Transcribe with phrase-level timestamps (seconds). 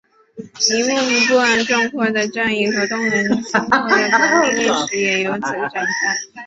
[0.59, 6.17] 一幕幕波澜壮阔的战役和动人心魄的革命历史也由此展开。